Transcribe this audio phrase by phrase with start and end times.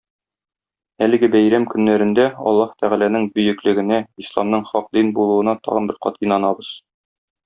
[1.07, 6.73] Әлеге бәйрәм көннәрендә Аллаһы Тәгаләнең бөеклегенә, Исламның хак дин булуына тагын бер кат инанабыз.